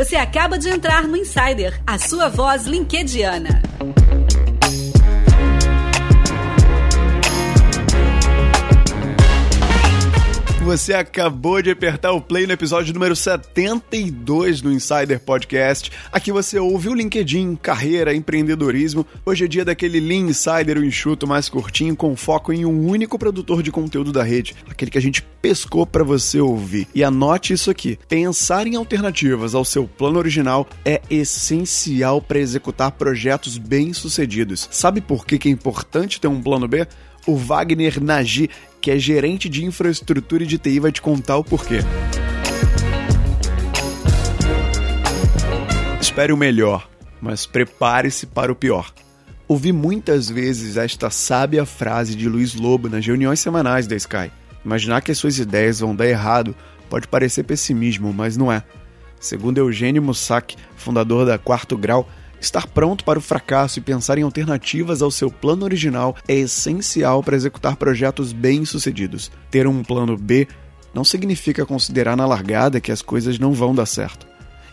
Você 0.00 0.16
acaba 0.16 0.58
de 0.58 0.70
entrar 0.70 1.06
no 1.06 1.14
Insider, 1.14 1.78
a 1.86 1.98
sua 1.98 2.30
voz 2.30 2.64
linkediana. 2.64 3.60
Você 10.70 10.94
acabou 10.94 11.60
de 11.60 11.68
apertar 11.68 12.12
o 12.12 12.20
play 12.20 12.46
no 12.46 12.52
episódio 12.52 12.94
número 12.94 13.16
72 13.16 14.60
do 14.60 14.70
Insider 14.70 15.18
Podcast. 15.18 15.90
Aqui 16.12 16.30
você 16.30 16.60
ouve 16.60 16.88
o 16.88 16.94
LinkedIn, 16.94 17.56
carreira, 17.56 18.14
empreendedorismo. 18.14 19.04
Hoje 19.26 19.46
é 19.46 19.48
dia 19.48 19.64
daquele 19.64 19.98
Lean 19.98 20.28
Insider, 20.28 20.78
o 20.78 20.84
enxuto 20.84 21.26
mais 21.26 21.48
curtinho, 21.48 21.96
com 21.96 22.14
foco 22.14 22.52
em 22.52 22.64
um 22.64 22.86
único 22.86 23.18
produtor 23.18 23.64
de 23.64 23.72
conteúdo 23.72 24.12
da 24.12 24.22
rede, 24.22 24.54
aquele 24.70 24.92
que 24.92 24.98
a 24.98 25.02
gente 25.02 25.26
pescou 25.42 25.84
para 25.84 26.04
você 26.04 26.40
ouvir. 26.40 26.86
E 26.94 27.02
anote 27.02 27.52
isso 27.52 27.68
aqui: 27.68 27.98
pensar 28.08 28.64
em 28.68 28.76
alternativas 28.76 29.56
ao 29.56 29.64
seu 29.64 29.88
plano 29.88 30.20
original 30.20 30.68
é 30.84 31.02
essencial 31.10 32.22
para 32.22 32.38
executar 32.38 32.92
projetos 32.92 33.58
bem-sucedidos. 33.58 34.68
Sabe 34.70 35.00
por 35.00 35.26
que 35.26 35.48
é 35.48 35.50
importante 35.50 36.20
ter 36.20 36.28
um 36.28 36.40
plano 36.40 36.68
B? 36.68 36.86
O 37.26 37.36
Wagner 37.36 38.02
Nagy 38.02 38.50
que 38.80 38.90
é 38.90 38.98
gerente 38.98 39.48
de 39.48 39.64
infraestrutura 39.64 40.42
e 40.42 40.46
de 40.46 40.58
TI, 40.58 40.80
vai 40.80 40.90
te 40.90 41.02
contar 41.02 41.36
o 41.36 41.44
porquê. 41.44 41.80
Espere 46.00 46.32
o 46.32 46.36
melhor, 46.36 46.88
mas 47.20 47.44
prepare-se 47.44 48.26
para 48.26 48.50
o 48.50 48.56
pior. 48.56 48.92
Ouvi 49.46 49.72
muitas 49.72 50.30
vezes 50.30 50.76
esta 50.76 51.10
sábia 51.10 51.66
frase 51.66 52.14
de 52.14 52.28
Luiz 52.28 52.54
Lobo 52.54 52.88
nas 52.88 53.04
reuniões 53.04 53.40
semanais 53.40 53.86
da 53.86 53.96
Sky. 53.96 54.30
Imaginar 54.64 55.02
que 55.02 55.10
as 55.10 55.18
suas 55.18 55.38
ideias 55.38 55.80
vão 55.80 55.94
dar 55.94 56.06
errado 56.06 56.54
pode 56.88 57.06
parecer 57.06 57.44
pessimismo, 57.44 58.12
mas 58.12 58.36
não 58.36 58.50
é. 58.50 58.62
Segundo 59.20 59.58
Eugênio 59.58 60.02
Mussac, 60.02 60.56
fundador 60.76 61.26
da 61.26 61.36
Quarto 61.36 61.76
Grau, 61.76 62.08
Estar 62.40 62.66
pronto 62.66 63.04
para 63.04 63.18
o 63.18 63.22
fracasso 63.22 63.78
e 63.78 63.82
pensar 63.82 64.16
em 64.16 64.22
alternativas 64.22 65.02
ao 65.02 65.10
seu 65.10 65.30
plano 65.30 65.64
original 65.64 66.16
é 66.26 66.34
essencial 66.34 67.22
para 67.22 67.36
executar 67.36 67.76
projetos 67.76 68.32
bem-sucedidos. 68.32 69.30
Ter 69.50 69.66
um 69.66 69.84
plano 69.84 70.16
B 70.16 70.48
não 70.94 71.04
significa 71.04 71.66
considerar 71.66 72.16
na 72.16 72.26
largada 72.26 72.80
que 72.80 72.90
as 72.90 73.02
coisas 73.02 73.38
não 73.38 73.52
vão 73.52 73.74
dar 73.74 73.86
certo. 73.86 74.26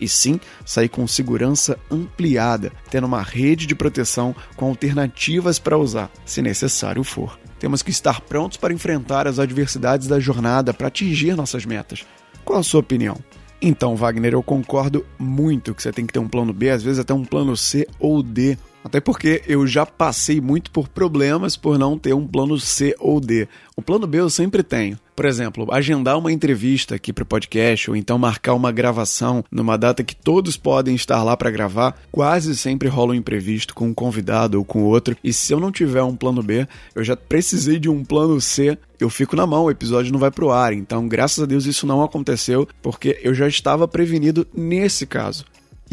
E 0.00 0.08
sim 0.08 0.40
sair 0.66 0.88
com 0.88 1.06
segurança 1.06 1.78
ampliada, 1.88 2.72
tendo 2.90 3.06
uma 3.06 3.22
rede 3.22 3.66
de 3.66 3.74
proteção 3.76 4.34
com 4.56 4.66
alternativas 4.66 5.60
para 5.60 5.78
usar, 5.78 6.10
se 6.26 6.42
necessário 6.42 7.04
for. 7.04 7.38
Temos 7.60 7.80
que 7.80 7.92
estar 7.92 8.20
prontos 8.22 8.56
para 8.56 8.74
enfrentar 8.74 9.28
as 9.28 9.38
adversidades 9.38 10.08
da 10.08 10.18
jornada 10.18 10.74
para 10.74 10.88
atingir 10.88 11.36
nossas 11.36 11.64
metas. 11.64 12.04
Qual 12.44 12.58
a 12.58 12.64
sua 12.64 12.80
opinião? 12.80 13.16
Então, 13.64 13.94
Wagner, 13.94 14.32
eu 14.32 14.42
concordo 14.42 15.06
muito 15.16 15.72
que 15.72 15.80
você 15.80 15.92
tem 15.92 16.04
que 16.04 16.12
ter 16.12 16.18
um 16.18 16.26
plano 16.26 16.52
B, 16.52 16.68
às 16.68 16.82
vezes 16.82 16.98
até 16.98 17.14
um 17.14 17.24
plano 17.24 17.56
C 17.56 17.86
ou 18.00 18.20
D. 18.20 18.58
Até 18.84 19.00
porque 19.00 19.42
eu 19.46 19.66
já 19.66 19.86
passei 19.86 20.40
muito 20.40 20.70
por 20.70 20.88
problemas 20.88 21.56
por 21.56 21.78
não 21.78 21.96
ter 21.98 22.14
um 22.14 22.26
plano 22.26 22.58
C 22.58 22.94
ou 22.98 23.20
D. 23.20 23.48
O 23.76 23.82
plano 23.82 24.06
B 24.06 24.18
eu 24.18 24.28
sempre 24.28 24.62
tenho. 24.62 24.98
Por 25.14 25.24
exemplo, 25.26 25.72
agendar 25.72 26.18
uma 26.18 26.32
entrevista 26.32 26.94
aqui 26.94 27.12
para 27.12 27.22
o 27.22 27.26
podcast 27.26 27.90
ou 27.90 27.96
então 27.96 28.18
marcar 28.18 28.54
uma 28.54 28.72
gravação 28.72 29.44
numa 29.50 29.76
data 29.76 30.02
que 30.02 30.16
todos 30.16 30.56
podem 30.56 30.94
estar 30.94 31.22
lá 31.22 31.36
para 31.36 31.50
gravar, 31.50 31.96
quase 32.10 32.56
sempre 32.56 32.88
rola 32.88 33.12
um 33.12 33.14
imprevisto 33.14 33.74
com 33.74 33.88
um 33.88 33.94
convidado 33.94 34.58
ou 34.58 34.64
com 34.64 34.82
outro. 34.82 35.16
E 35.22 35.32
se 35.32 35.52
eu 35.52 35.60
não 35.60 35.70
tiver 35.70 36.02
um 36.02 36.16
plano 36.16 36.42
B, 36.42 36.66
eu 36.94 37.04
já 37.04 37.16
precisei 37.16 37.78
de 37.78 37.88
um 37.88 38.04
plano 38.04 38.40
C, 38.40 38.76
eu 38.98 39.08
fico 39.08 39.36
na 39.36 39.46
mão, 39.46 39.64
o 39.64 39.70
episódio 39.70 40.12
não 40.12 40.18
vai 40.18 40.30
pro 40.30 40.50
ar. 40.50 40.72
Então, 40.72 41.06
graças 41.06 41.42
a 41.42 41.46
Deus 41.46 41.66
isso 41.66 41.86
não 41.86 42.02
aconteceu, 42.02 42.66
porque 42.80 43.18
eu 43.22 43.34
já 43.34 43.46
estava 43.46 43.86
prevenido 43.86 44.46
nesse 44.54 45.06
caso. 45.06 45.44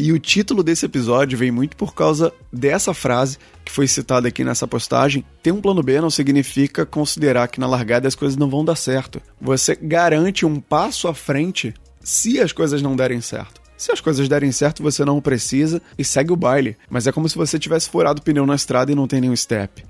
E 0.02 0.14
o 0.14 0.18
título 0.18 0.62
desse 0.62 0.86
episódio 0.86 1.36
vem 1.36 1.50
muito 1.50 1.76
por 1.76 1.94
causa 1.94 2.32
dessa 2.50 2.94
frase 2.94 3.36
que 3.62 3.70
foi 3.70 3.86
citada 3.86 4.28
aqui 4.28 4.42
nessa 4.42 4.66
postagem. 4.66 5.22
Ter 5.42 5.52
um 5.52 5.60
plano 5.60 5.82
B 5.82 6.00
não 6.00 6.08
significa 6.08 6.86
considerar 6.86 7.48
que 7.48 7.60
na 7.60 7.66
largada 7.66 8.08
as 8.08 8.14
coisas 8.14 8.34
não 8.34 8.48
vão 8.48 8.64
dar 8.64 8.76
certo. 8.76 9.20
Você 9.38 9.76
garante 9.76 10.46
um 10.46 10.58
passo 10.58 11.06
à 11.06 11.12
frente 11.12 11.74
se 12.02 12.40
as 12.40 12.50
coisas 12.50 12.80
não 12.80 12.96
derem 12.96 13.20
certo. 13.20 13.60
Se 13.76 13.92
as 13.92 14.00
coisas 14.00 14.26
derem 14.26 14.50
certo, 14.50 14.82
você 14.82 15.04
não 15.04 15.20
precisa 15.20 15.82
e 15.98 16.02
segue 16.02 16.32
o 16.32 16.36
baile. 16.36 16.78
Mas 16.88 17.06
é 17.06 17.12
como 17.12 17.28
se 17.28 17.36
você 17.36 17.58
tivesse 17.58 17.90
furado 17.90 18.22
o 18.22 18.24
pneu 18.24 18.46
na 18.46 18.54
estrada 18.54 18.90
e 18.90 18.94
não 18.94 19.06
tem 19.06 19.20
nenhum 19.20 19.36
step. 19.36 19.84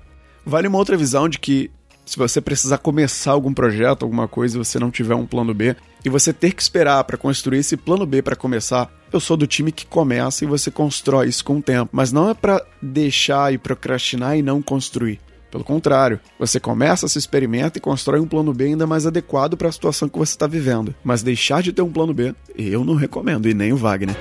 Vale 0.45 0.67
uma 0.67 0.77
outra 0.77 0.97
visão 0.97 1.29
de 1.29 1.39
que 1.39 1.71
se 2.05 2.17
você 2.17 2.41
precisar 2.41 2.79
começar 2.79 3.31
algum 3.31 3.53
projeto, 3.53 4.03
alguma 4.03 4.27
coisa, 4.27 4.57
e 4.57 4.57
você 4.57 4.77
não 4.77 4.91
tiver 4.91 5.15
um 5.15 5.25
plano 5.25 5.53
B, 5.53 5.73
e 6.03 6.09
você 6.09 6.33
ter 6.33 6.51
que 6.51 6.61
esperar 6.61 7.01
para 7.05 7.15
construir 7.15 7.59
esse 7.59 7.77
plano 7.77 8.05
B 8.05 8.21
para 8.21 8.35
começar, 8.35 8.91
eu 9.11 9.19
sou 9.19 9.37
do 9.37 9.47
time 9.47 9.71
que 9.71 9.85
começa 9.85 10.43
e 10.43 10.47
você 10.47 10.71
constrói 10.71 11.27
isso 11.27 11.43
com 11.43 11.57
o 11.57 11.61
tempo. 11.61 11.89
Mas 11.91 12.11
não 12.11 12.29
é 12.29 12.33
para 12.33 12.65
deixar 12.81 13.53
e 13.53 13.57
procrastinar 13.57 14.37
e 14.37 14.41
não 14.41 14.61
construir. 14.61 15.19
Pelo 15.51 15.65
contrário, 15.65 16.19
você 16.39 16.61
começa, 16.61 17.09
se 17.09 17.19
experimenta 17.19 17.77
e 17.77 17.81
constrói 17.81 18.21
um 18.21 18.27
plano 18.27 18.53
B 18.53 18.65
ainda 18.65 18.87
mais 18.87 19.05
adequado 19.05 19.57
para 19.57 19.67
a 19.67 19.71
situação 19.71 20.07
que 20.07 20.17
você 20.17 20.31
está 20.31 20.47
vivendo. 20.47 20.95
Mas 21.03 21.21
deixar 21.21 21.61
de 21.61 21.73
ter 21.73 21.81
um 21.81 21.91
plano 21.91 22.13
B, 22.13 22.33
eu 22.57 22.85
não 22.85 22.95
recomendo, 22.95 23.49
e 23.49 23.53
nem 23.53 23.73
o 23.73 23.77
Wagner. 23.77 24.15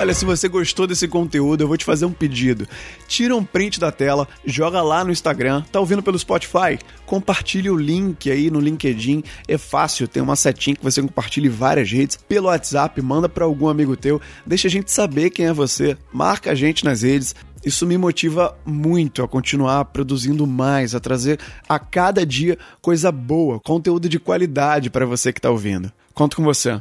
Olha, 0.00 0.14
se 0.14 0.24
você 0.24 0.48
gostou 0.48 0.86
desse 0.86 1.08
conteúdo, 1.08 1.62
eu 1.64 1.66
vou 1.66 1.76
te 1.76 1.84
fazer 1.84 2.06
um 2.06 2.12
pedido. 2.12 2.68
Tira 3.08 3.34
um 3.34 3.42
print 3.42 3.80
da 3.80 3.90
tela, 3.90 4.28
joga 4.46 4.80
lá 4.80 5.04
no 5.04 5.10
Instagram, 5.10 5.62
tá 5.72 5.80
ouvindo 5.80 6.04
pelo 6.04 6.16
Spotify? 6.16 6.78
Compartilhe 7.04 7.68
o 7.68 7.76
link 7.76 8.30
aí 8.30 8.48
no 8.48 8.60
LinkedIn. 8.60 9.24
É 9.48 9.58
fácil, 9.58 10.06
tem 10.06 10.22
uma 10.22 10.36
setinha 10.36 10.76
que 10.76 10.84
você 10.84 11.02
compartilha 11.02 11.48
em 11.48 11.50
várias 11.50 11.90
redes. 11.90 12.16
Pelo 12.16 12.46
WhatsApp, 12.46 13.02
manda 13.02 13.28
para 13.28 13.44
algum 13.44 13.66
amigo 13.66 13.96
teu. 13.96 14.20
Deixa 14.46 14.68
a 14.68 14.70
gente 14.70 14.92
saber 14.92 15.30
quem 15.30 15.46
é 15.46 15.52
você. 15.52 15.98
Marca 16.12 16.52
a 16.52 16.54
gente 16.54 16.84
nas 16.84 17.02
redes. 17.02 17.34
Isso 17.64 17.84
me 17.84 17.98
motiva 17.98 18.56
muito 18.64 19.20
a 19.24 19.26
continuar 19.26 19.84
produzindo 19.86 20.46
mais, 20.46 20.94
a 20.94 21.00
trazer 21.00 21.40
a 21.68 21.76
cada 21.76 22.24
dia 22.24 22.56
coisa 22.80 23.10
boa, 23.10 23.58
conteúdo 23.58 24.08
de 24.08 24.20
qualidade 24.20 24.90
para 24.90 25.04
você 25.04 25.32
que 25.32 25.40
está 25.40 25.50
ouvindo. 25.50 25.90
Conto 26.14 26.36
com 26.36 26.44
você. 26.44 26.80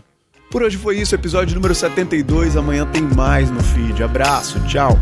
Por 0.49 0.63
hoje 0.63 0.77
foi 0.77 0.97
isso, 0.97 1.13
episódio 1.13 1.55
número 1.55 1.75
72. 1.75 2.55
Amanhã 2.55 2.85
tem 2.85 3.01
mais 3.01 3.51
no 3.51 3.61
feed. 3.61 4.01
Abraço, 4.01 4.59
tchau. 4.65 4.97